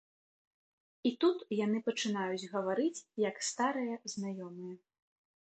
[1.09, 4.75] І тут яны пачынаюць гаварыць як старыя знаёмыя.